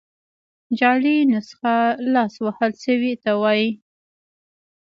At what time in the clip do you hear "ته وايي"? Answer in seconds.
3.23-3.69